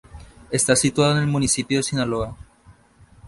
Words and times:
Está 0.49 0.75
situado 0.75 1.11
en 1.13 1.19
el 1.19 1.27
municipio 1.27 1.77
de 1.77 1.83
Solna. 1.83 2.35